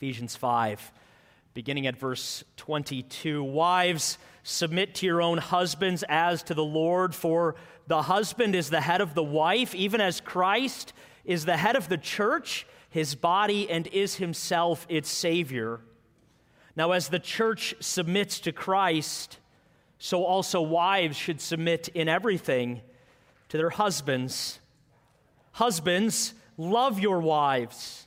[0.00, 0.92] Ephesians 5,
[1.52, 3.44] beginning at verse 22.
[3.44, 7.54] Wives, submit to your own husbands as to the Lord, for
[7.86, 10.94] the husband is the head of the wife, even as Christ
[11.26, 15.80] is the head of the church, his body, and is himself its Savior.
[16.74, 19.36] Now, as the church submits to Christ,
[19.98, 22.80] so also wives should submit in everything
[23.50, 24.60] to their husbands.
[25.52, 28.06] Husbands, love your wives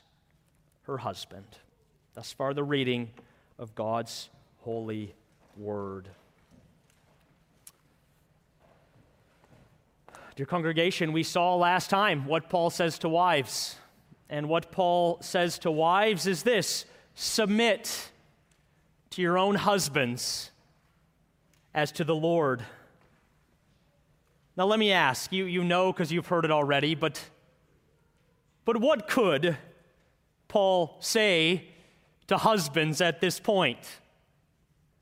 [0.83, 1.45] her husband.
[2.13, 3.11] Thus far, the reading
[3.57, 4.29] of God's
[4.59, 5.13] holy
[5.55, 6.09] word.
[10.35, 13.75] Dear congregation, we saw last time what Paul says to wives.
[14.29, 18.11] And what Paul says to wives is this submit
[19.11, 20.51] to your own husbands
[21.73, 22.63] as to the Lord.
[24.57, 27.29] Now, let me ask you, you know because you've heard it already, but,
[28.65, 29.57] but what could
[30.51, 31.63] Paul say
[32.27, 33.79] to husbands at this point?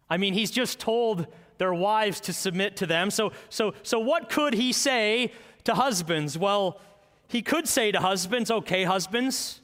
[0.08, 1.26] I mean, he's just told
[1.58, 3.10] their wives to submit to them.
[3.10, 6.38] So, so, so what could he say to husbands?
[6.38, 6.80] Well,
[7.28, 9.62] he could say to husbands, okay, husbands,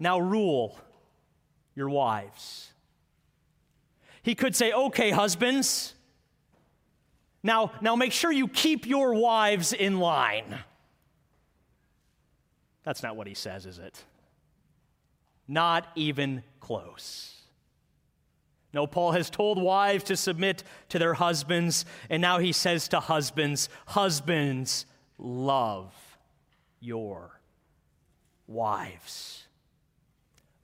[0.00, 0.76] now rule
[1.76, 2.72] your wives.
[4.24, 5.94] He could say, okay, husbands,
[7.44, 10.58] now, now make sure you keep your wives in line.
[12.82, 14.02] That's not what he says, is it?
[15.48, 17.34] Not even close.
[18.74, 23.00] No, Paul has told wives to submit to their husbands, and now he says to
[23.00, 24.84] husbands, Husbands,
[25.16, 25.94] love
[26.78, 27.40] your
[28.46, 29.46] wives.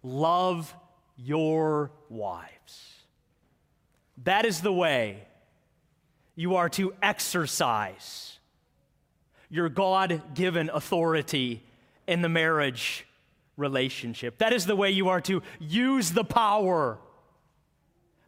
[0.03, 0.75] Love
[1.17, 2.95] your wives.
[4.25, 5.27] That is the way
[6.37, 8.39] you are to exercise
[9.49, 11.63] your God given authority
[12.07, 13.07] in the marriage
[13.57, 14.39] relationship.
[14.39, 16.99] That is the way you are to use the power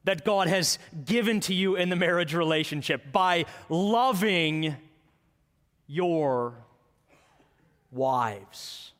[0.05, 4.77] that God has given to you in the marriage relationship by loving
[5.89, 6.55] your
[7.91, 8.93] wives.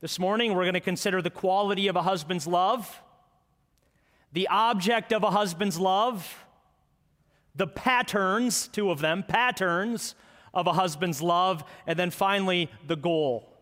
[0.00, 3.02] This morning, we're going to consider the quality of a husband's love,
[4.32, 6.46] the object of a husband's love,
[7.54, 10.14] the patterns, two of them, patterns
[10.54, 13.53] of a husband's love, and then finally, the goal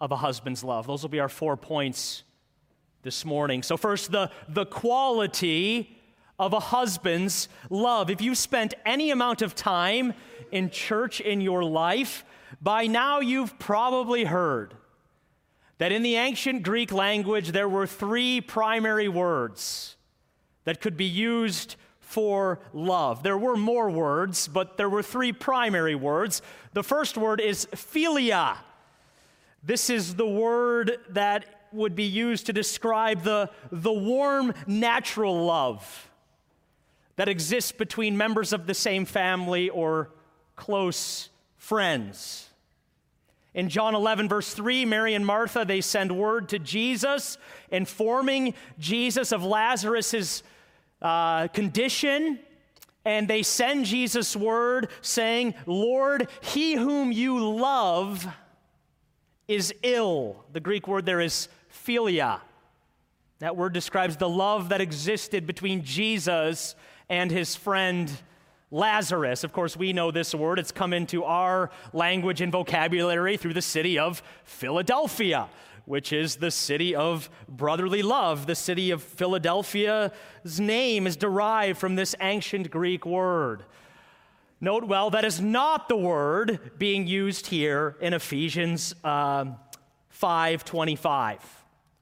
[0.00, 0.86] of a husband's love.
[0.86, 2.22] Those will be our four points
[3.02, 3.62] this morning.
[3.62, 5.98] So, first, the, the quality
[6.38, 8.10] of a husband's love.
[8.10, 10.14] If you've spent any amount of time
[10.52, 12.24] in church in your life,
[12.60, 14.74] by now you've probably heard
[15.78, 19.96] that in the ancient Greek language there were three primary words
[20.64, 23.22] that could be used for love.
[23.22, 26.40] There were more words, but there were three primary words.
[26.72, 28.56] The first word is philia.
[29.66, 36.08] This is the word that would be used to describe the, the warm, natural love
[37.16, 40.10] that exists between members of the same family or
[40.54, 42.48] close friends.
[43.54, 47.36] In John 11, verse 3, Mary and Martha, they send word to Jesus,
[47.72, 50.44] informing Jesus of Lazarus'
[51.02, 52.38] uh, condition.
[53.04, 58.28] And they send Jesus word saying, Lord, he whom you love
[59.48, 60.44] is ill.
[60.52, 61.48] The Greek word there is
[61.84, 62.40] philia.
[63.38, 66.74] That word describes the love that existed between Jesus
[67.08, 68.10] and his friend
[68.70, 69.44] Lazarus.
[69.44, 70.58] Of course, we know this word.
[70.58, 75.48] It's come into our language and vocabulary through the city of Philadelphia,
[75.84, 78.46] which is the city of brotherly love.
[78.46, 80.10] The city of Philadelphia's
[80.58, 83.64] name is derived from this ancient Greek word.
[84.60, 89.44] Note well, that is not the word being used here in Ephesians uh,
[90.10, 91.40] 5:25.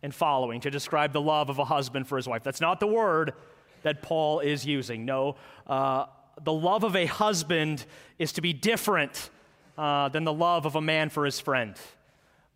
[0.03, 2.43] and following to describe the love of a husband for his wife.
[2.43, 3.33] That's not the word
[3.83, 5.05] that Paul is using.
[5.05, 5.37] No,
[5.67, 6.07] uh,
[6.43, 7.85] the love of a husband
[8.19, 9.31] is to be different
[9.79, 11.75] uh, than the love of a man for his friend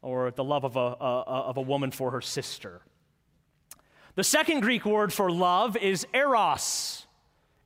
[0.02, 2.82] or the love of a, a, of a woman for her sister.
[4.14, 7.06] The second Greek word for love is eros.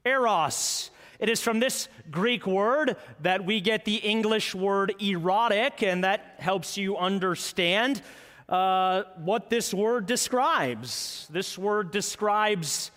[0.04, 0.90] Eros.
[1.22, 6.34] It is from this Greek word that we get the English word erotic, and that
[6.40, 8.02] helps you understand
[8.48, 11.28] uh, what this word describes.
[11.30, 12.90] This word describes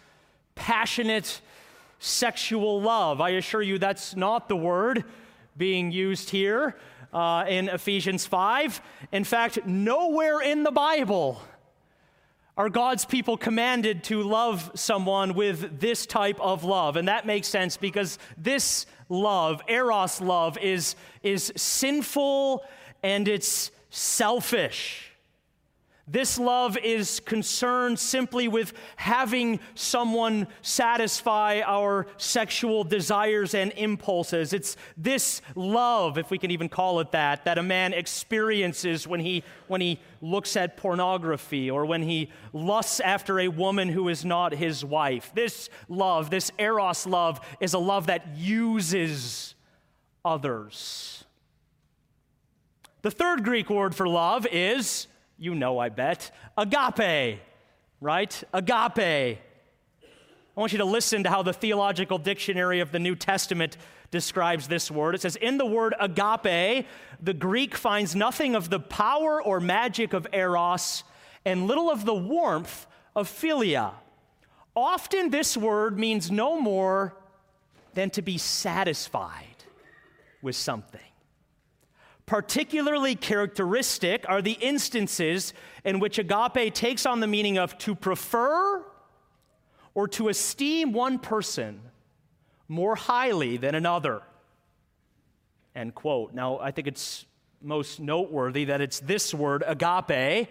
[0.56, 1.40] passionate
[2.00, 3.22] sexual love.
[3.22, 5.04] I assure you that's not the word
[5.56, 6.78] being used here
[7.14, 8.82] uh, in Ephesians 5.
[9.12, 11.40] In fact, nowhere in the Bible
[12.58, 16.96] are God's people commanded to love someone with this type of love?
[16.96, 22.64] And that makes sense because this love, Eros love, is, is sinful
[23.04, 25.12] and it's selfish.
[26.08, 34.54] This love is concerned simply with having someone satisfy our sexual desires and impulses.
[34.54, 39.20] It's this love, if we can even call it that, that a man experiences when
[39.20, 44.24] he, when he looks at pornography or when he lusts after a woman who is
[44.24, 45.32] not his wife.
[45.34, 49.56] This love, this eros love, is a love that uses
[50.24, 51.24] others.
[53.02, 55.08] The third Greek word for love is
[55.38, 56.32] you know, I bet.
[56.58, 57.40] Agape,
[58.02, 58.44] right?
[58.54, 59.40] Agape.
[60.58, 63.78] I want you to listen to how the Theological Dictionary of the New Testament
[64.10, 65.16] describes this word.
[65.16, 66.88] It says, In the word agape,
[67.22, 71.04] the Greek finds nothing of the power or magic of eros
[71.44, 73.92] and little of the warmth of philia.
[74.76, 77.16] Often, this word means no more
[77.94, 79.64] than to be satisfied
[80.42, 81.02] with something.
[82.26, 88.84] Particularly characteristic are the instances in which agape takes on the meaning of to prefer
[89.94, 91.80] or to esteem one person
[92.68, 94.22] more highly than another.
[95.76, 96.34] End quote.
[96.34, 97.26] Now, I think it's
[97.62, 100.48] most noteworthy that it's this word, agape,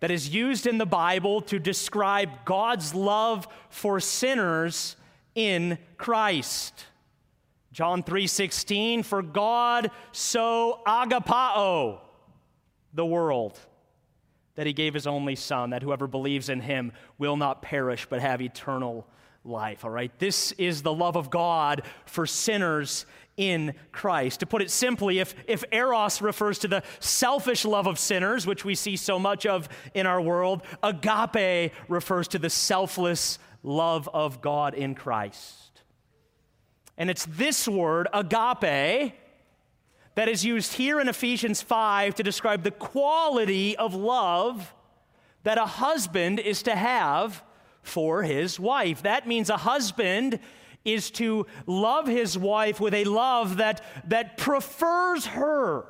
[0.00, 4.96] that is used in the Bible to describe God's love for sinners
[5.34, 6.86] in Christ.
[7.72, 12.00] John 3:16 for God so agapao
[12.92, 13.58] the world
[14.54, 18.20] that he gave his only son that whoever believes in him will not perish but
[18.20, 19.06] have eternal
[19.44, 19.84] life.
[19.84, 20.16] All right?
[20.18, 23.06] This is the love of God for sinners
[23.38, 24.40] in Christ.
[24.40, 28.66] To put it simply if if eros refers to the selfish love of sinners which
[28.66, 34.42] we see so much of in our world agape refers to the selfless love of
[34.42, 35.71] God in Christ
[37.02, 39.12] and it's this word, agape,
[40.14, 44.72] that is used here in Ephesians 5 to describe the quality of love
[45.42, 47.42] that a husband is to have
[47.82, 49.02] for his wife.
[49.02, 50.38] That means a husband
[50.84, 55.86] is to love his wife with a love that, that prefers her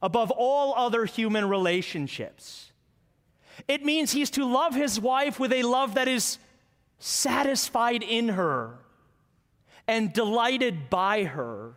[0.00, 2.70] above all other human relationships.
[3.66, 6.38] It means he's to love his wife with a love that is
[7.00, 8.78] satisfied in her
[9.88, 11.74] and delighted by her.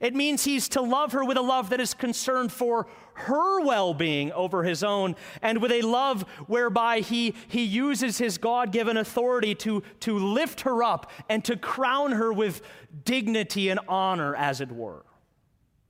[0.00, 3.94] It means he's to love her with a love that is concerned for her well
[3.94, 8.98] being over his own, and with a love whereby he, he uses his God given
[8.98, 12.60] authority to, to lift her up and to crown her with
[13.04, 15.02] dignity and honor, as it were.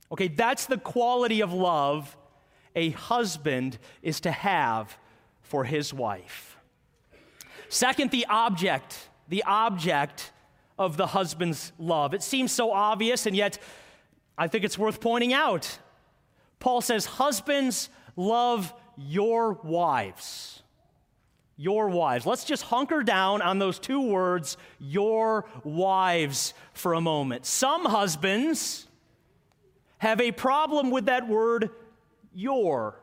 [0.09, 2.15] Okay, that's the quality of love
[2.77, 4.97] a husband is to have
[5.41, 6.57] for his wife.
[7.69, 9.09] Second, the object.
[9.27, 10.31] The object
[10.77, 12.13] of the husband's love.
[12.13, 13.57] It seems so obvious, and yet
[14.37, 15.79] I think it's worth pointing out.
[16.59, 20.61] Paul says, Husbands, love your wives.
[21.55, 22.25] Your wives.
[22.25, 27.45] Let's just hunker down on those two words, your wives, for a moment.
[27.47, 28.87] Some husbands
[29.97, 31.71] have a problem with that word,
[32.33, 32.99] your.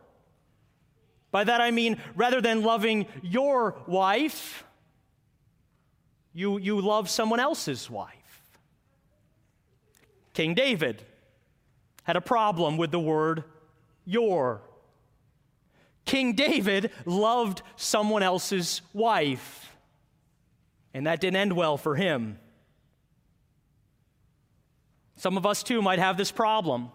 [1.33, 4.64] By that I mean, rather than loving your wife,
[6.35, 8.13] you, you love someone else's wife.
[10.35, 11.03] King David
[12.03, 13.45] had a problem with the word
[14.05, 14.61] your.
[16.05, 19.75] King David loved someone else's wife,
[20.93, 22.39] and that didn't end well for him.
[25.17, 26.91] Some of us too might have this problem.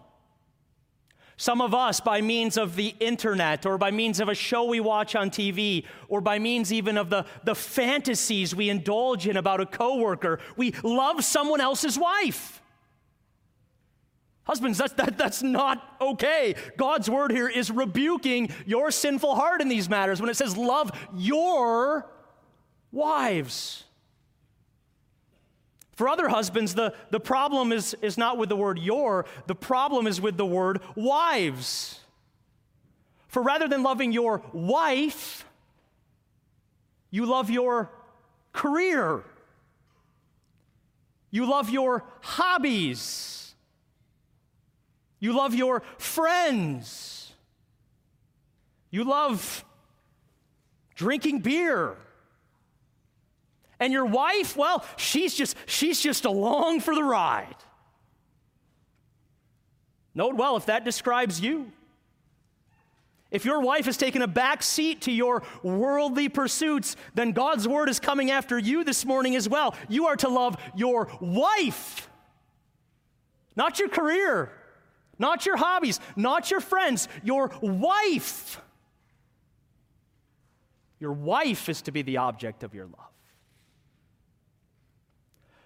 [1.40, 4.78] Some of us, by means of the internet or by means of a show we
[4.78, 9.58] watch on TV or by means even of the, the fantasies we indulge in about
[9.58, 12.60] a coworker, we love someone else's wife.
[14.44, 16.56] Husbands, that's, that, that's not okay.
[16.76, 20.92] God's word here is rebuking your sinful heart in these matters when it says, Love
[21.16, 22.06] your
[22.92, 23.84] wives.
[26.00, 30.06] For other husbands, the, the problem is, is not with the word your, the problem
[30.06, 32.00] is with the word wives.
[33.28, 35.44] For rather than loving your wife,
[37.10, 37.90] you love your
[38.54, 39.24] career,
[41.30, 43.54] you love your hobbies,
[45.18, 47.34] you love your friends,
[48.90, 49.66] you love
[50.94, 51.94] drinking beer
[53.80, 57.56] and your wife, well, she's just she's just along for the ride.
[60.14, 61.72] Note well if that describes you.
[63.30, 67.88] If your wife has taken a back seat to your worldly pursuits, then God's word
[67.88, 69.74] is coming after you this morning as well.
[69.88, 72.10] You are to love your wife,
[73.54, 74.52] not your career,
[75.18, 78.60] not your hobbies, not your friends, your wife.
[80.98, 83.09] Your wife is to be the object of your love.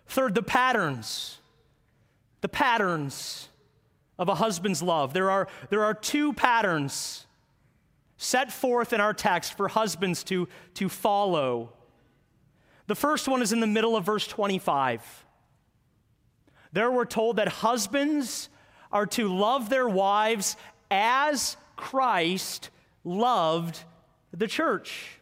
[0.06, 1.38] Third, the patterns.
[2.40, 3.49] The patterns
[4.18, 5.12] of a husband's love.
[5.12, 7.26] There are, there are two patterns
[8.16, 11.73] set forth in our text for husbands to, to follow.
[12.87, 15.25] The first one is in the middle of verse 25.
[16.73, 18.49] There we're told that husbands
[18.92, 20.56] are to love their wives
[20.90, 22.70] as Christ
[23.04, 23.80] loved
[24.32, 25.20] the church.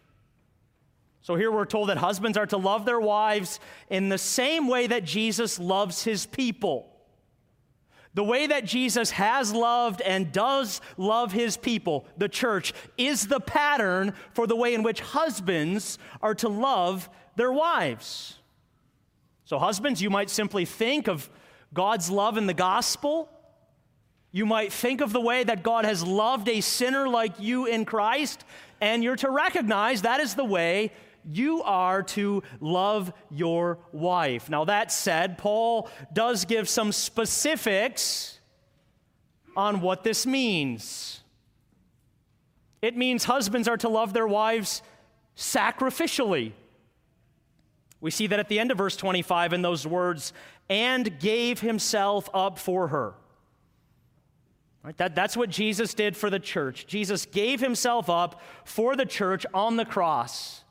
[1.23, 4.89] So here we're told that husbands are to love their wives in the same way
[4.89, 6.89] that Jesus loves his people.
[8.15, 13.41] The way that Jesus has loved and does love his people, the church, is the
[13.41, 18.39] pattern for the way in which husbands are to love their wives.
[19.45, 21.31] So, husbands, you might simply think of
[21.73, 23.31] God's love in the gospel.
[24.31, 27.85] You might think of the way that God has loved a sinner like you in
[27.85, 28.45] Christ,
[28.81, 30.91] and you're to recognize that is the way
[31.31, 34.51] you are to love your wife.
[34.51, 38.39] Now, that said, Paul does give some specifics
[39.57, 41.21] on what this means.
[42.81, 44.83] It means husbands are to love their wives
[45.37, 46.53] sacrificially.
[48.01, 50.33] We see that at the end of verse 25 in those words,
[50.69, 53.15] and gave himself up for her.
[54.83, 56.89] Right, that, that's what Jesus did for the church.
[56.89, 60.65] Jesus gave himself up for the church on the cross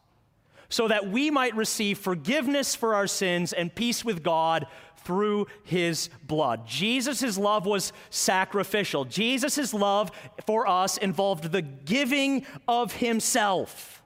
[0.72, 4.66] so that we might receive forgiveness for our sins and peace with God
[5.04, 6.66] through his blood.
[6.66, 9.06] Jesus' love was sacrificial.
[9.06, 10.12] Jesus' love
[10.48, 14.02] for us involved the giving of himself.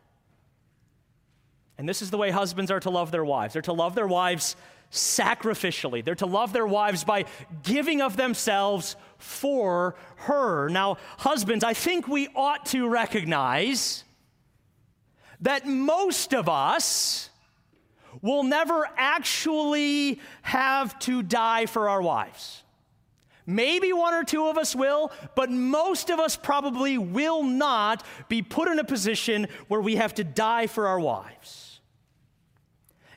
[1.78, 3.54] And this is the way husbands are to love their wives.
[3.54, 4.56] They're to love their wives
[4.92, 6.04] sacrificially.
[6.04, 7.26] They're to love their wives by
[7.64, 10.70] giving of themselves for her.
[10.70, 14.06] Now, husbands, I think we ought to recognize
[15.42, 17.30] that most of us
[18.22, 22.64] will never actually have to die for our wives.
[23.48, 28.42] Maybe one or two of us will, but most of us probably will not be
[28.42, 31.80] put in a position where we have to die for our wives.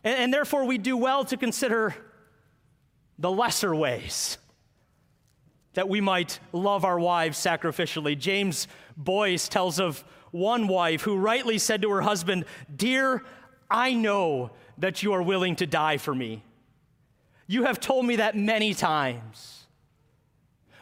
[0.05, 1.95] And, and therefore, we do well to consider
[3.19, 4.37] the lesser ways
[5.75, 8.19] that we might love our wives sacrificially.
[8.19, 12.45] James Boice tells of one wife who rightly said to her husband,
[12.75, 13.23] Dear,
[13.71, 16.43] I know that you are willing to die for me.
[17.47, 19.67] You have told me that many times.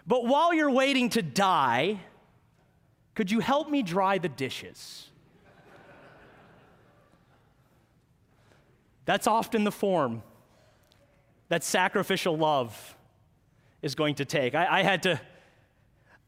[0.07, 2.00] But while you're waiting to die,
[3.15, 5.09] could you help me dry the dishes?
[9.05, 10.23] That's often the form
[11.49, 12.97] that sacrificial love
[13.81, 14.55] is going to take.
[14.55, 15.21] I, I had to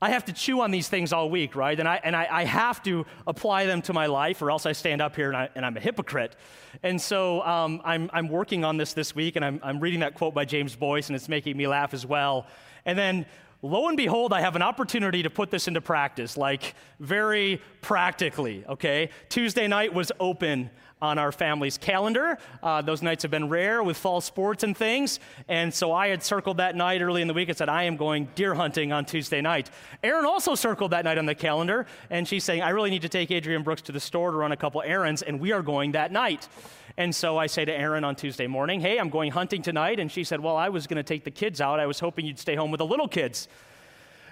[0.01, 1.79] I have to chew on these things all week, right?
[1.79, 4.73] And I, and I, I, have to apply them to my life, or else I
[4.73, 6.37] stand up here and, I, and I'm a hypocrite.
[6.85, 10.15] And so um, I'm, I'm working on this this week, and I'm, I'm reading that
[10.15, 12.47] quote by James Boice, and it's making me laugh as well.
[12.85, 13.27] And then
[13.61, 18.65] lo and behold, I have an opportunity to put this into practice, like very practically,
[18.69, 19.11] okay?
[19.29, 22.39] Tuesday night was open on our family's calendar.
[22.63, 25.21] Uh, those nights have been rare with fall sports and things.
[25.49, 27.97] And so I had circled that night early in the week and said, I am
[27.97, 29.71] going deer hunting on Tuesday night.
[30.03, 33.09] Erin also circled that night on the calendar, and she's saying, I really need to
[33.09, 35.93] take Adrian Brooks to the store to run a couple errands, and we are going
[35.93, 36.49] that night.
[36.97, 40.01] And so I say to Erin on Tuesday morning, Hey, I'm going hunting tonight.
[40.01, 41.79] And she said, Well, I was going to take the kids out.
[41.79, 43.47] I was hoping you'd stay home with the little kids.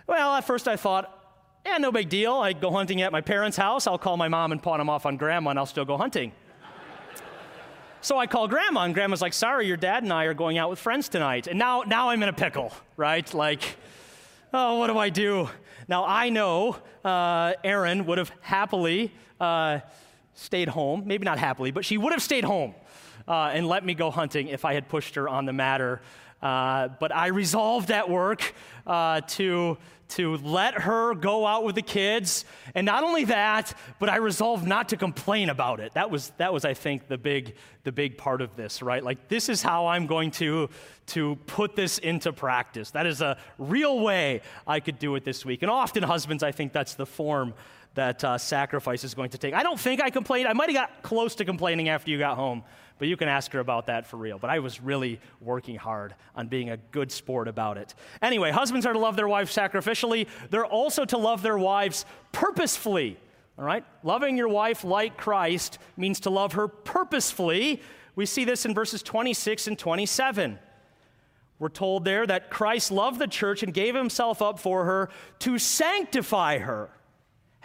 [0.08, 1.12] Well, at first I thought,
[1.64, 2.34] yeah, no big deal.
[2.34, 3.86] I go hunting at my parents' house.
[3.88, 6.32] I'll call my mom and pawn them off on grandma, and I'll still go hunting.
[8.00, 10.70] So I call grandma, and grandma's like, sorry, your dad and I are going out
[10.70, 11.46] with friends tonight.
[11.46, 13.32] And now, now I'm in a pickle, right?
[13.34, 13.62] Like,
[14.52, 15.48] oh, what do I do?
[15.88, 19.80] Now, I know uh, Erin would have happily uh,
[20.34, 21.04] stayed home.
[21.06, 22.74] Maybe not happily, but she would have stayed home
[23.26, 26.00] uh, and let me go hunting if I had pushed her on the matter.
[26.42, 28.54] Uh, but I resolved at work
[28.86, 32.44] uh, to, to let her go out with the kids.
[32.74, 35.94] And not only that, but I resolved not to complain about it.
[35.94, 39.02] That was, that was I think, the big, the big part of this, right?
[39.02, 40.70] Like, this is how I'm going to,
[41.08, 42.90] to put this into practice.
[42.92, 45.62] That is a real way I could do it this week.
[45.62, 47.54] And often, husbands, I think that's the form
[47.96, 49.54] that uh, sacrifice is going to take.
[49.54, 50.46] I don't think I complained.
[50.46, 52.62] I might have got close to complaining after you got home,
[52.98, 54.38] but you can ask her about that for real.
[54.38, 57.94] But I was really working hard on being a good sport about it.
[58.22, 63.18] Anyway, husbands are to love their wives sacrificially, they're also to love their wives purposefully.
[63.58, 63.84] All right?
[64.02, 67.80] Loving your wife like Christ means to love her purposefully.
[68.14, 70.58] We see this in verses 26 and 27.
[71.58, 75.08] We're told there that Christ loved the church and gave himself up for her
[75.40, 76.90] to sanctify her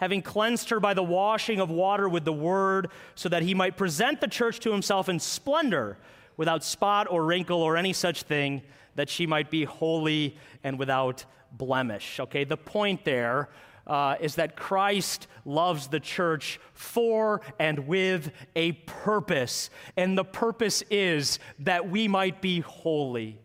[0.02, 3.76] having cleansed her by the washing of water with the word, so that he might
[3.76, 5.96] present the church to himself in splendor,
[6.36, 8.60] without spot or wrinkle or any such thing,
[8.96, 12.18] that she might be holy and without blemish.
[12.18, 13.48] Okay, the point there
[13.86, 19.70] uh, is that Christ loves the church for and with a purpose.
[19.96, 23.38] And the purpose is that we might be holy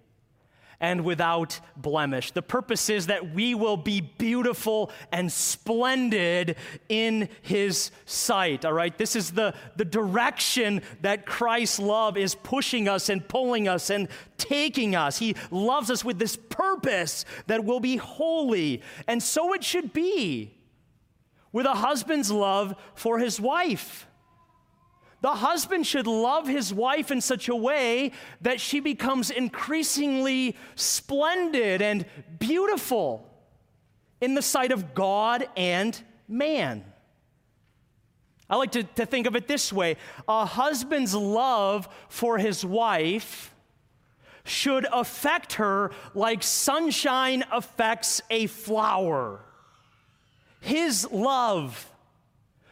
[0.79, 2.31] and without blemish.
[2.31, 6.55] The purpose is that we will be beautiful and splendid
[6.87, 8.95] in His sight, all right?
[8.97, 14.07] This is the, the direction that Christ's love is pushing us and pulling us and
[14.37, 15.17] taking us.
[15.17, 18.81] He loves us with this purpose that we'll be holy.
[19.07, 20.53] And so it should be
[21.51, 24.07] with a husband's love for his wife.
[25.21, 31.81] The husband should love his wife in such a way that she becomes increasingly splendid
[31.81, 32.05] and
[32.37, 33.27] beautiful
[34.21, 36.85] in the sight of God and man.
[38.49, 39.97] I like to, to think of it this way
[40.27, 43.53] a husband's love for his wife
[44.45, 49.41] should affect her like sunshine affects a flower.
[50.61, 51.91] His love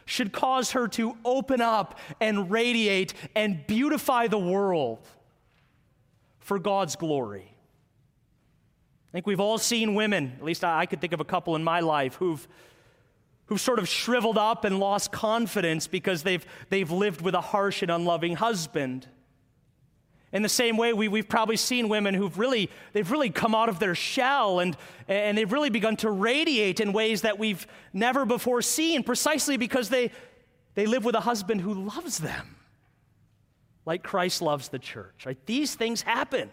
[0.05, 4.99] should cause her to open up and radiate and beautify the world
[6.39, 7.55] for God's glory.
[9.09, 11.63] I think we've all seen women, at least I could think of a couple in
[11.63, 12.47] my life, who've,
[13.45, 17.81] who've sort of shriveled up and lost confidence because they've, they've lived with a harsh
[17.81, 19.07] and unloving husband.
[20.35, 23.69] In the same way, we, we've probably seen women who've really, they've really come out
[23.69, 24.75] of their shell and,
[25.07, 29.87] and they've really begun to radiate in ways that we've never before seen, precisely because
[29.87, 30.11] they,
[30.73, 32.57] they live with a husband who loves them,
[33.85, 35.25] like Christ loves the church.
[35.25, 35.37] Right?
[35.45, 36.51] These things happen.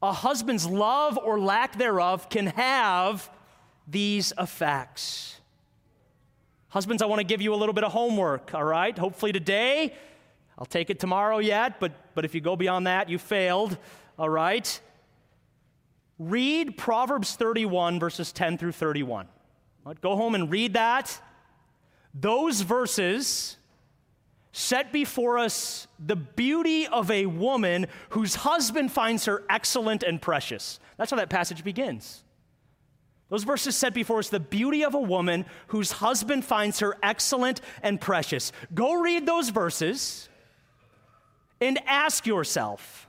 [0.00, 3.28] A husband's love or lack thereof can have
[3.88, 5.40] these effects.
[6.68, 8.96] Husbands, I want to give you a little bit of homework, all right?
[8.96, 9.94] Hopefully today
[10.62, 13.76] I'll take it tomorrow yet, but, but if you go beyond that, you failed,
[14.16, 14.80] all right?
[16.20, 19.26] Read Proverbs 31, verses 10 through 31.
[19.84, 21.20] Right, go home and read that.
[22.14, 23.56] Those verses
[24.52, 30.78] set before us the beauty of a woman whose husband finds her excellent and precious.
[30.96, 32.22] That's how that passage begins.
[33.30, 37.60] Those verses set before us the beauty of a woman whose husband finds her excellent
[37.82, 38.52] and precious.
[38.72, 40.28] Go read those verses
[41.62, 43.08] and ask yourself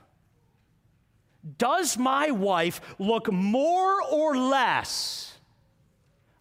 [1.58, 5.36] Does my wife look more or less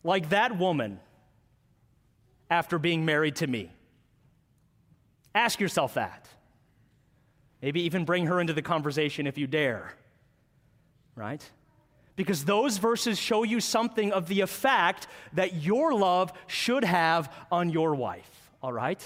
[0.03, 0.99] like that woman
[2.49, 3.71] after being married to me?
[5.35, 6.29] Ask yourself that.
[7.61, 9.93] Maybe even bring her into the conversation if you dare,
[11.15, 11.43] right?
[12.15, 17.69] Because those verses show you something of the effect that your love should have on
[17.69, 19.01] your wife, all right?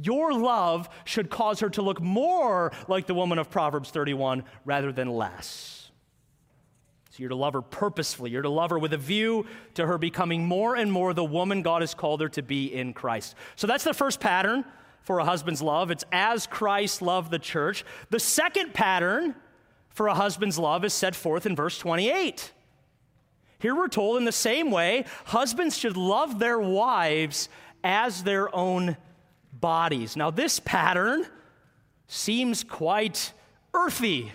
[0.00, 4.92] Your love should cause her to look more like the woman of Proverbs 31 rather
[4.92, 5.90] than less.
[7.10, 8.30] So you're to love her purposefully.
[8.30, 11.62] You're to love her with a view to her becoming more and more the woman
[11.62, 13.34] God has called her to be in Christ.
[13.56, 14.64] So that's the first pattern
[15.02, 15.90] for a husband's love.
[15.90, 17.84] It's as Christ loved the church.
[18.10, 19.34] The second pattern
[19.88, 22.52] for a husband's love is set forth in verse 28.
[23.58, 27.48] Here we're told in the same way, husbands should love their wives
[27.82, 28.96] as their own
[29.52, 30.16] bodies.
[30.16, 31.26] Now, this pattern
[32.06, 33.32] seems quite
[33.74, 34.32] earthy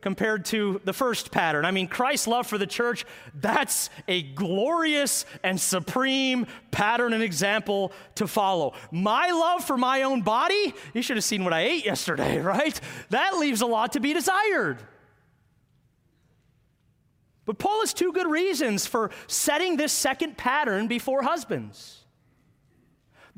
[0.00, 1.64] compared to the first pattern.
[1.64, 3.04] I mean, Christ's love for the church,
[3.34, 8.74] that's a glorious and supreme pattern and example to follow.
[8.92, 12.80] My love for my own body, you should have seen what I ate yesterday, right?
[13.10, 14.78] That leaves a lot to be desired.
[17.44, 21.97] But Paul has two good reasons for setting this second pattern before husbands.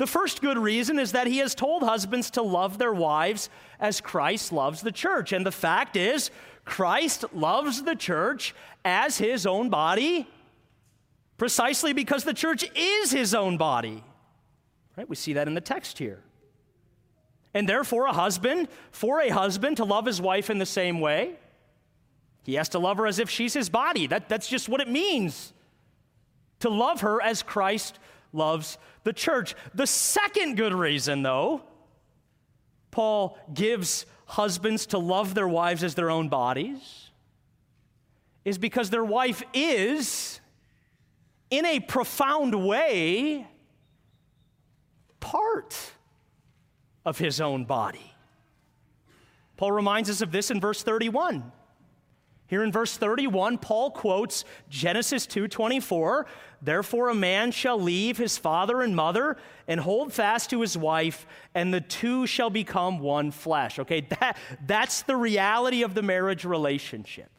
[0.00, 4.00] The first good reason is that he has told husbands to love their wives as
[4.00, 5.30] Christ loves the church.
[5.30, 6.30] And the fact is,
[6.64, 10.26] Christ loves the church as his own body
[11.36, 14.02] precisely because the church is his own body.
[14.96, 15.06] Right?
[15.06, 16.22] We see that in the text here.
[17.52, 21.34] And therefore, a husband, for a husband to love his wife in the same way,
[22.44, 24.06] he has to love her as if she's his body.
[24.06, 25.52] That, that's just what it means
[26.60, 27.98] to love her as Christ
[28.32, 29.54] loves the church.
[29.74, 31.62] The second good reason, though,
[32.90, 37.10] Paul gives husbands to love their wives as their own bodies
[38.44, 40.40] is because their wife is,
[41.50, 43.46] in a profound way,
[45.18, 45.76] part
[47.04, 48.14] of his own body.
[49.56, 51.52] Paul reminds us of this in verse 31.
[52.50, 56.26] Here in verse 31, Paul quotes Genesis 2:24,
[56.60, 59.36] "Therefore a man shall leave his father and mother
[59.68, 64.36] and hold fast to his wife, and the two shall become one flesh." Okay, that,
[64.66, 67.30] that's the reality of the marriage relationship.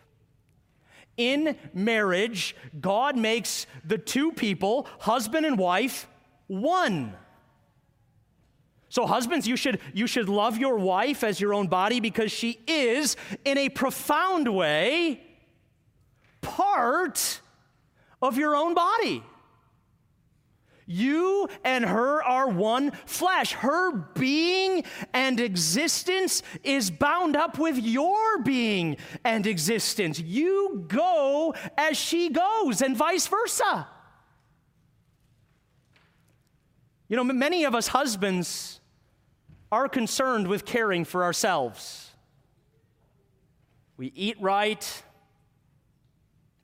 [1.17, 6.07] In marriage, God makes the two people, husband and wife,
[6.47, 7.17] one.
[8.91, 12.59] So, husbands, you should, you should love your wife as your own body because she
[12.67, 15.23] is, in a profound way,
[16.41, 17.39] part
[18.21, 19.23] of your own body.
[20.87, 23.53] You and her are one flesh.
[23.53, 30.19] Her being and existence is bound up with your being and existence.
[30.19, 33.87] You go as she goes, and vice versa.
[37.07, 38.80] You know, many of us husbands
[39.71, 42.11] are concerned with caring for ourselves.
[43.97, 45.03] We eat right,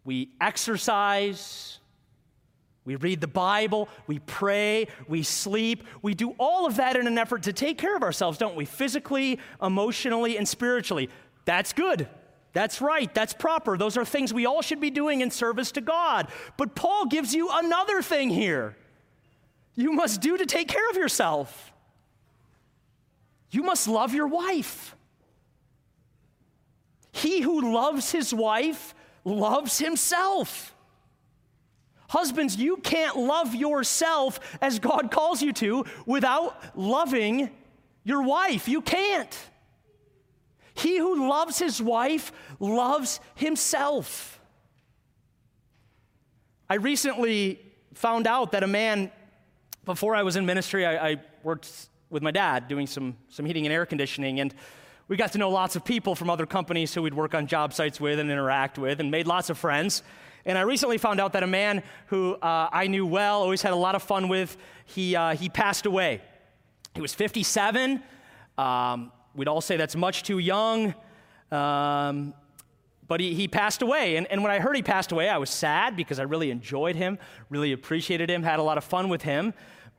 [0.03, 1.79] we exercise,
[2.87, 5.83] we read the Bible, we pray, we sleep.
[6.01, 8.63] We do all of that in an effort to take care of ourselves, don't we?
[8.63, 11.09] Physically, emotionally, and spiritually.
[11.43, 12.07] That's good.
[12.53, 13.13] That's right.
[13.13, 13.77] That's proper.
[13.77, 16.29] Those are things we all should be doing in service to God.
[16.55, 18.77] But Paul gives you another thing here
[19.75, 21.71] you must do to take care of yourself.
[23.49, 24.95] You must love your wife.
[27.12, 30.73] He who loves his wife loves himself.
[32.10, 37.49] Husbands, you can't love yourself as God calls you to without loving
[38.03, 38.69] your wife.
[38.69, 39.36] You can't.
[40.73, 44.39] He who loves his wife loves himself.
[46.69, 47.60] I recently
[47.93, 49.12] found out that a man,
[49.86, 53.65] before I was in ministry, I, I worked with my dad doing some, some heating
[53.65, 54.39] and air conditioning.
[54.39, 54.53] And
[55.07, 57.73] we got to know lots of people from other companies who we'd work on job
[57.73, 60.03] sites with and interact with and made lots of friends.
[60.45, 63.73] And I recently found out that a man who uh, I knew well, always had
[63.73, 66.21] a lot of fun with, he, uh, he passed away.
[66.95, 68.01] He was 57.
[68.57, 70.93] Um, we'd all say that's much too young.
[71.51, 72.33] Um,
[73.07, 74.17] but he, he passed away.
[74.17, 76.95] And, and when I heard he passed away, I was sad because I really enjoyed
[76.95, 77.17] him,
[77.49, 79.53] really appreciated him, had a lot of fun with him.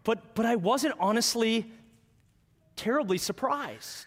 [0.04, 1.70] But, but I wasn't honestly
[2.78, 4.06] terribly surprised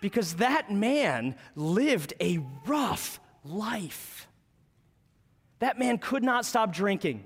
[0.00, 4.28] because that man lived a rough life.
[5.60, 7.24] That man could not stop drinking.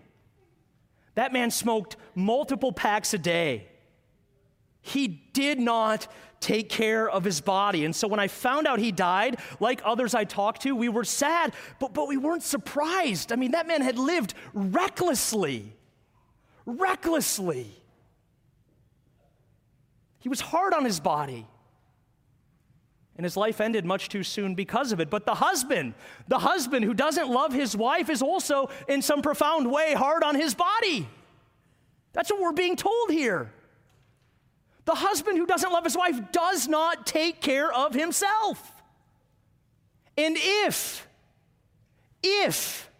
[1.14, 3.66] That man smoked multiple packs a day.
[4.82, 6.06] He did not
[6.40, 7.84] take care of his body.
[7.84, 11.04] And so when I found out he died, like others I talked to, we were
[11.04, 13.32] sad, but, but we weren't surprised.
[13.32, 15.74] I mean, that man had lived recklessly.
[16.64, 17.79] Recklessly.
[20.20, 21.46] He was hard on his body.
[23.16, 25.10] And his life ended much too soon because of it.
[25.10, 25.94] But the husband,
[26.28, 30.34] the husband who doesn't love his wife, is also in some profound way hard on
[30.34, 31.08] his body.
[32.12, 33.52] That's what we're being told here.
[34.84, 38.82] The husband who doesn't love his wife does not take care of himself.
[40.16, 41.06] And if,
[42.22, 42.90] if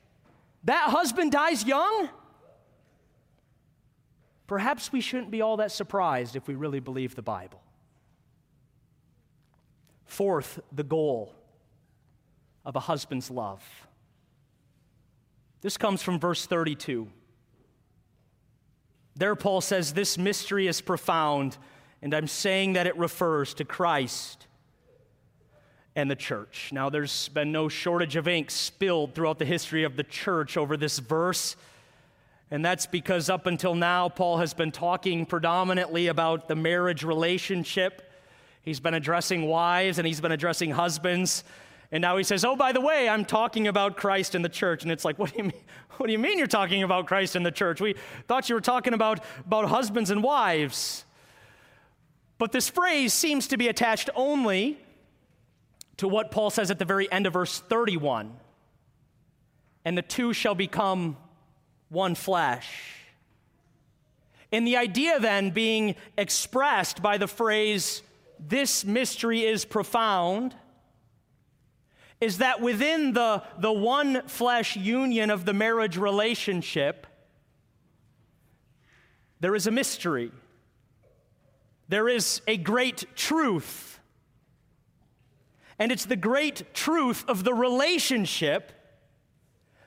[0.65, 2.09] that husband dies young,
[4.51, 7.63] perhaps we shouldn't be all that surprised if we really believe the Bible.
[10.07, 11.33] Fourth, the goal
[12.65, 13.63] of a husband's love.
[15.61, 17.07] This comes from verse 32.
[19.15, 21.57] There, Paul says, This mystery is profound,
[22.03, 24.49] and I'm saying that it refers to Christ
[25.95, 26.71] and the church.
[26.73, 30.77] Now, there's been no shortage of ink spilled throughout the history of the church over
[30.77, 31.55] this verse.
[32.51, 38.11] And that's because up until now, Paul has been talking predominantly about the marriage relationship.
[38.63, 41.45] He's been addressing wives and he's been addressing husbands.
[41.93, 44.83] And now he says, Oh, by the way, I'm talking about Christ and the church.
[44.83, 45.63] And it's like, What do you mean?
[45.97, 47.81] What do you mean you're talking about Christ and the church?
[47.81, 47.95] We
[48.27, 51.05] thought you were talking about, about husbands and wives.
[52.39, 54.79] But this phrase seems to be attached only
[55.99, 58.33] to what Paul says at the very end of verse 31
[59.85, 61.17] and the two shall become
[61.91, 62.97] one flesh.
[64.51, 68.03] And the idea then being expressed by the phrase,
[68.39, 70.55] this mystery is profound,
[72.21, 77.07] is that within the, the one flesh union of the marriage relationship,
[79.41, 80.31] there is a mystery.
[81.89, 83.99] There is a great truth.
[85.79, 88.73] And it's the great truth of the relationship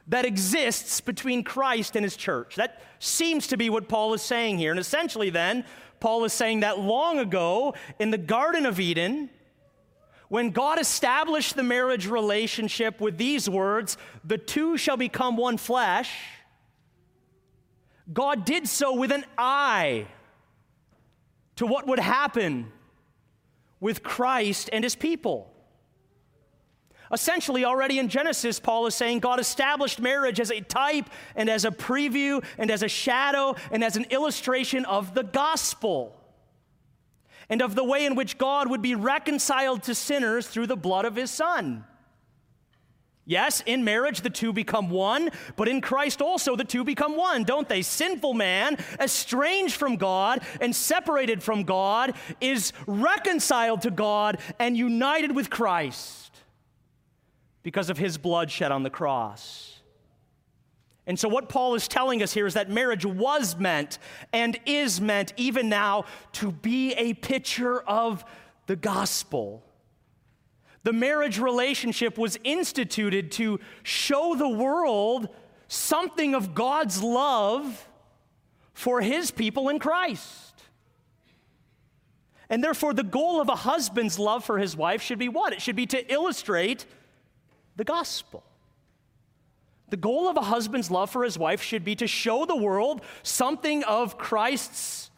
[0.07, 2.55] that exists between Christ and his church.
[2.55, 4.71] That seems to be what Paul is saying here.
[4.71, 5.65] And essentially, then,
[5.99, 9.29] Paul is saying that long ago in the Garden of Eden,
[10.27, 16.11] when God established the marriage relationship with these words, the two shall become one flesh,
[18.11, 20.07] God did so with an eye
[21.55, 22.71] to what would happen
[23.79, 25.52] with Christ and his people.
[27.11, 31.65] Essentially, already in Genesis, Paul is saying God established marriage as a type and as
[31.65, 36.15] a preview and as a shadow and as an illustration of the gospel
[37.49, 41.05] and of the way in which God would be reconciled to sinners through the blood
[41.05, 41.83] of his Son.
[43.25, 47.43] Yes, in marriage the two become one, but in Christ also the two become one,
[47.43, 47.81] don't they?
[47.81, 55.33] Sinful man, estranged from God and separated from God, is reconciled to God and united
[55.33, 56.22] with Christ
[57.63, 59.79] because of his blood shed on the cross.
[61.05, 63.99] And so, what Paul is telling us here is that marriage was meant
[64.31, 68.23] and is meant even now to be a picture of
[68.67, 69.63] the gospel.
[70.83, 75.29] The marriage relationship was instituted to show the world
[75.67, 77.87] something of God's love
[78.73, 80.53] for his people in Christ.
[82.49, 85.53] And therefore, the goal of a husband's love for his wife should be what?
[85.53, 86.85] It should be to illustrate
[87.75, 88.43] the gospel.
[89.89, 93.01] The goal of a husband's love for his wife should be to show the world
[93.21, 95.11] something of Christ's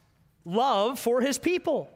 [0.44, 1.90] love for his people.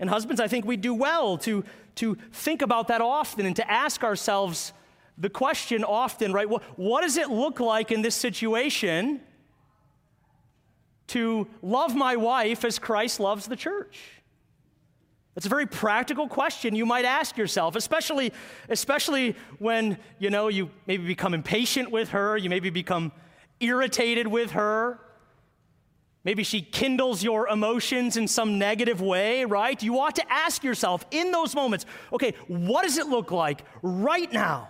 [0.00, 1.64] And husbands, I think we do well to,
[1.96, 4.72] to think about that often and to ask ourselves
[5.16, 6.48] the question often, right?
[6.48, 9.20] What, what does it look like in this situation
[11.08, 13.98] to love my wife as Christ loves the church?
[15.38, 18.32] It's a very practical question you might ask yourself, especially,
[18.68, 23.12] especially when you know you maybe become impatient with her, you maybe become
[23.60, 24.98] irritated with her.
[26.24, 29.80] Maybe she kindles your emotions in some negative way, right?
[29.80, 34.32] You ought to ask yourself in those moments, okay, what does it look like right
[34.32, 34.68] now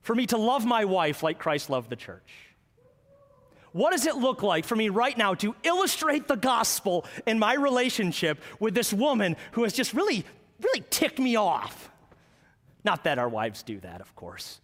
[0.00, 2.49] for me to love my wife like Christ loved the church?
[3.72, 7.54] What does it look like for me right now to illustrate the gospel in my
[7.54, 10.24] relationship with this woman who has just really,
[10.60, 11.90] really ticked me off?
[12.84, 14.60] Not that our wives do that, of course.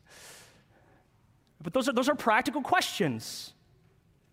[1.62, 3.53] But those are, those are practical questions.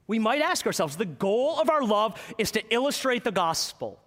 [0.07, 3.99] We might ask ourselves the goal of our love is to illustrate the gospel.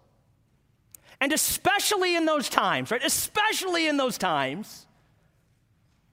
[1.20, 3.05] And especially in those times, right?
[3.05, 4.87] Especially in those times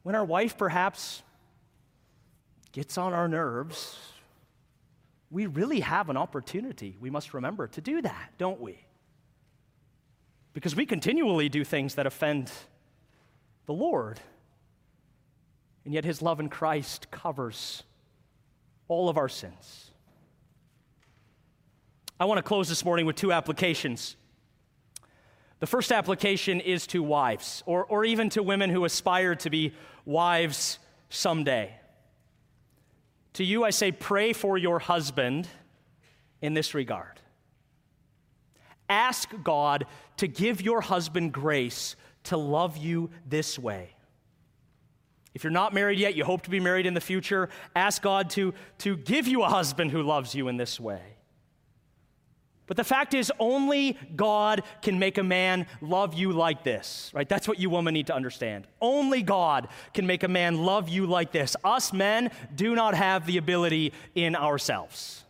[0.04, 1.24] when our wife perhaps
[2.72, 3.98] gets on our nerves
[5.34, 8.78] we really have an opportunity, we must remember, to do that, don't we?
[10.54, 12.52] Because we continually do things that offend
[13.66, 14.20] the Lord.
[15.86, 17.82] And yet, His love in Christ covers
[18.88, 19.90] all of our sins.
[22.20, 24.16] I want to close this morning with two applications.
[25.60, 29.74] The first application is to wives, or, or even to women who aspire to be
[30.06, 30.78] wives
[31.10, 31.74] someday.
[33.34, 35.48] To you, I say, pray for your husband
[36.42, 37.20] in this regard.
[38.90, 39.86] Ask God
[40.18, 43.96] to give your husband grace to love you this way.
[45.34, 48.30] If you're not married yet, you hope to be married in the future, ask God
[48.32, 51.13] to, to give you a husband who loves you in this way.
[52.74, 57.30] But the fact is, only God can make a man love you like this, right?
[57.30, 58.66] That's what you women need to understand.
[58.82, 61.56] Only God can make a man love you like this.
[61.64, 65.24] Us men do not have the ability in ourselves.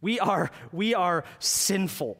[0.00, 2.16] We are, we are sinful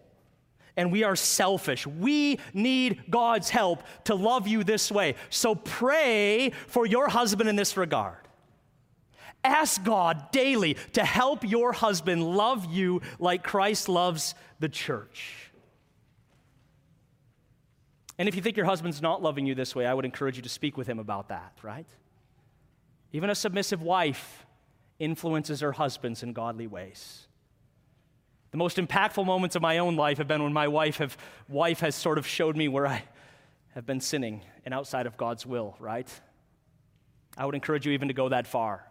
[0.77, 1.87] and we are selfish.
[1.87, 5.15] We need God's help to love you this way.
[5.31, 8.22] So pray for your husband in this regard.
[9.45, 15.51] Ask God daily to help your husband love you like Christ loves the church.
[18.19, 20.43] And if you think your husband's not loving you this way, I would encourage you
[20.43, 21.89] to speak with him about that, right?
[23.13, 24.47] Even a submissive wife
[24.99, 27.27] influences her husbands in godly ways.
[28.53, 31.17] The most impactful moments of my own life have been when my wife, have,
[31.49, 33.03] wife has sort of showed me where I
[33.75, 36.09] have been sinning and outside of God's will, right?
[37.37, 38.87] I would encourage you even to go that far.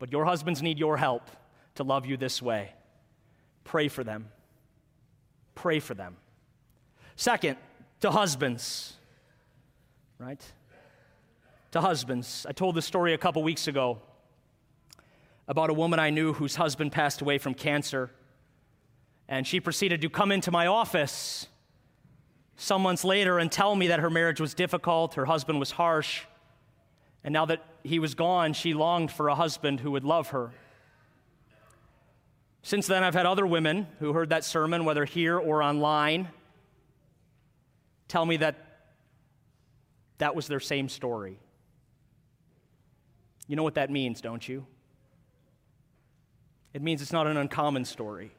[0.00, 1.30] But your husbands need your help
[1.76, 2.72] to love you this way.
[3.62, 4.30] Pray for them.
[5.54, 6.16] Pray for them.
[7.14, 7.58] Second,
[8.00, 8.94] to husbands,
[10.18, 10.42] right?
[11.72, 12.46] To husbands.
[12.48, 14.00] I told this story a couple weeks ago
[15.46, 18.10] about a woman I knew whose husband passed away from cancer.
[19.28, 21.46] And she proceeded to come into my office
[22.56, 26.22] some months later and tell me that her marriage was difficult, her husband was harsh,
[27.22, 30.50] and now that he was gone, she longed for a husband who would love her.
[32.62, 36.28] Since then, I've had other women who heard that sermon, whether here or online,
[38.08, 38.56] tell me that
[40.18, 41.38] that was their same story.
[43.46, 44.66] You know what that means, don't you?
[46.72, 48.30] It means it's not an uncommon story.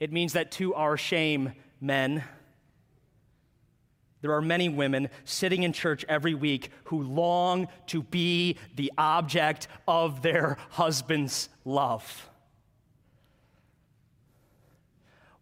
[0.00, 2.24] It means that to our shame, men,
[4.26, 9.68] there are many women sitting in church every week who long to be the object
[9.86, 12.28] of their husband's love.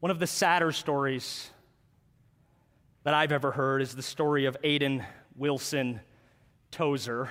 [0.00, 1.48] One of the sadder stories
[3.04, 5.02] that I've ever heard is the story of Aiden
[5.34, 6.00] Wilson
[6.70, 7.30] Tozer.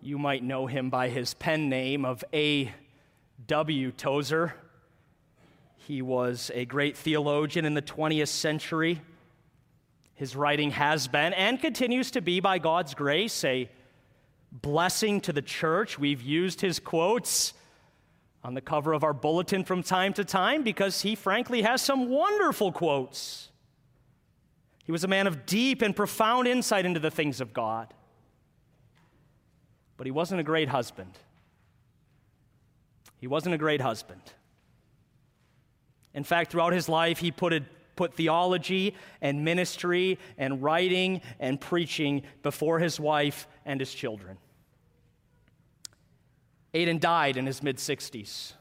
[0.00, 3.90] You might know him by his pen name of A.W.
[3.90, 4.54] Tozer.
[5.76, 9.02] He was a great theologian in the 20th century.
[10.14, 13.68] His writing has been and continues to be, by God's grace, a
[14.52, 15.98] blessing to the church.
[15.98, 17.52] We've used his quotes
[18.44, 22.08] on the cover of our bulletin from time to time because he, frankly, has some
[22.08, 23.50] wonderful quotes.
[24.84, 27.92] He was a man of deep and profound insight into the things of God.
[29.96, 31.12] But he wasn't a great husband.
[33.18, 34.20] He wasn't a great husband.
[36.12, 37.62] In fact, throughout his life, he put, a,
[37.96, 44.38] put theology and ministry and writing and preaching before his wife and his children.
[46.74, 48.54] Aiden died in his mid 60s.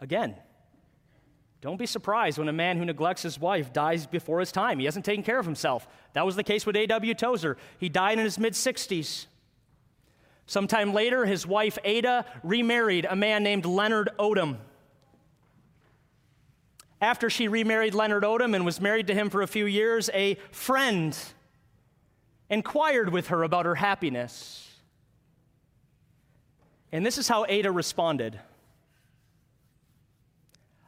[0.00, 0.36] Again,
[1.60, 4.80] don't be surprised when a man who neglects his wife dies before his time.
[4.80, 5.86] He hasn't taken care of himself.
[6.12, 7.14] That was the case with A.W.
[7.14, 7.56] Tozer.
[7.78, 9.26] He died in his mid 60s.
[10.46, 14.56] Sometime later, his wife Ada remarried a man named Leonard Odam.
[17.02, 20.36] After she remarried Leonard Odam and was married to him for a few years, a
[20.52, 21.18] friend
[22.48, 24.70] inquired with her about her happiness.
[26.92, 28.38] And this is how Ada responded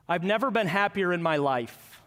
[0.08, 2.00] I've never been happier in my life.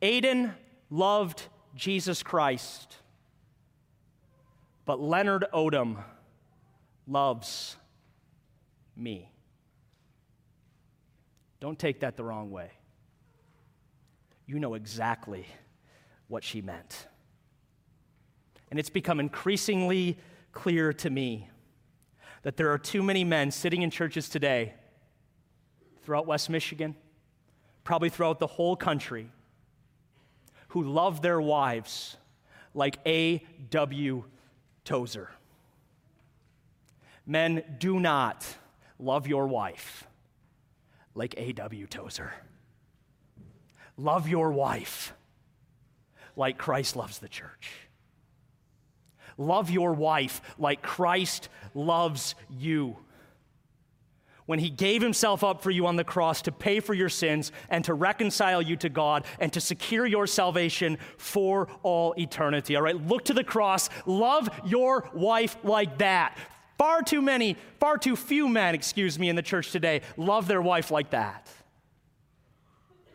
[0.00, 0.54] Aiden
[0.90, 1.42] loved
[1.74, 2.98] Jesus Christ,
[4.84, 6.04] but Leonard Odam
[7.08, 7.76] loves
[8.94, 9.29] me.
[11.60, 12.70] Don't take that the wrong way.
[14.46, 15.46] You know exactly
[16.26, 17.06] what she meant.
[18.70, 20.18] And it's become increasingly
[20.52, 21.48] clear to me
[22.42, 24.74] that there are too many men sitting in churches today
[26.02, 26.96] throughout West Michigan,
[27.84, 29.30] probably throughout the whole country,
[30.68, 32.16] who love their wives
[32.72, 34.24] like A.W.
[34.84, 35.30] Tozer.
[37.26, 38.46] Men, do not
[38.98, 40.06] love your wife
[41.20, 41.86] like A.W.
[41.86, 42.32] Tozer.
[43.98, 45.12] Love your wife
[46.34, 47.72] like Christ loves the church.
[49.36, 52.96] Love your wife like Christ loves you.
[54.46, 57.52] When he gave himself up for you on the cross to pay for your sins
[57.68, 62.76] and to reconcile you to God and to secure your salvation for all eternity.
[62.76, 63.90] All right, look to the cross.
[64.06, 66.38] Love your wife like that.
[66.80, 70.62] Far too many, far too few men, excuse me, in the church today love their
[70.62, 71.46] wife like that.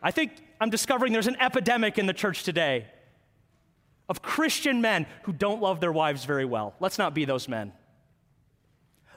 [0.04, 2.86] I think I'm discovering there's an epidemic in the church today
[4.08, 6.76] of Christian men who don't love their wives very well.
[6.80, 7.74] Let's not be those men.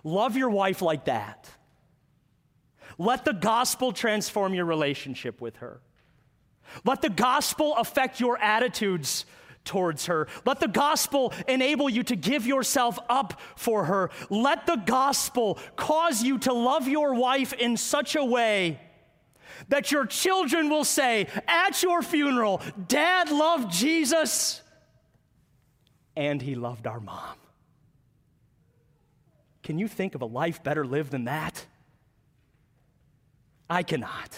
[0.02, 1.50] Love your wife like that.
[2.96, 5.82] Let the gospel transform your relationship with her.
[6.86, 9.26] Let the gospel affect your attitudes
[9.68, 10.26] towards her.
[10.44, 14.10] Let the gospel enable you to give yourself up for her.
[14.30, 18.80] Let the gospel cause you to love your wife in such a way
[19.68, 24.62] that your children will say at your funeral, Dad loved Jesus
[26.16, 27.36] and he loved our mom.
[29.62, 31.66] Can you think of a life better lived than that?
[33.68, 34.34] I cannot.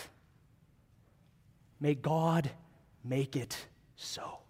[1.78, 2.50] May God
[3.04, 3.56] make it
[3.94, 4.40] so.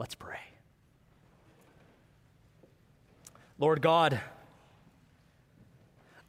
[0.00, 0.40] Let's pray.
[3.58, 4.18] Lord God,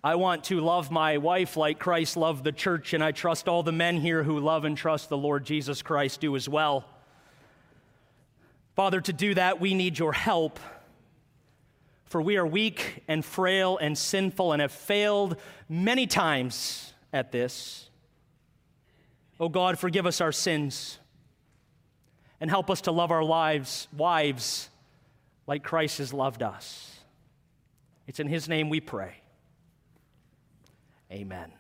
[0.04, 3.64] I want to love my wife like Christ loved the church, and I trust all
[3.64, 6.84] the men here who love and trust the Lord Jesus Christ do as well.
[8.76, 10.60] Father, to do that, we need your help.
[12.04, 15.38] For we are weak and frail and sinful and have failed
[15.70, 17.90] many times at this.
[19.40, 20.98] Oh God, forgive us our sins
[22.42, 24.70] and help us to love our lives, wives
[25.48, 27.00] like Christ has loved us.
[28.08, 29.14] It's in His name we pray.
[31.12, 31.52] Amen.